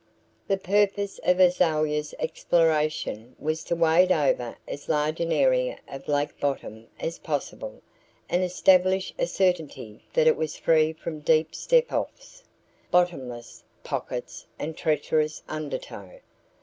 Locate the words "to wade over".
3.65-4.57